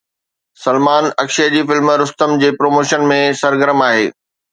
سلمان 0.61 1.03
اڪشي 1.23 1.45
جي 1.55 1.61
فلم 1.71 1.91
رستم 2.03 2.33
جي 2.45 2.49
پروموشن 2.63 3.05
۾ 3.13 3.19
سرگرم 3.43 3.85
آهي 3.89 4.09